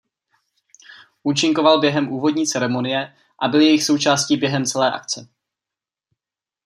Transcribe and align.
Účinkoval 1.23 1.79
během 1.79 2.11
úvodní 2.11 2.47
ceremonie 2.47 3.15
a 3.39 3.47
byl 3.47 3.61
jejich 3.61 3.83
součástí 3.83 4.37
během 4.37 4.65
celé 4.65 4.91
akce. 4.91 5.27